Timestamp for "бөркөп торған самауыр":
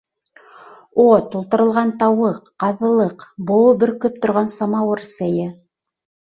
3.85-5.07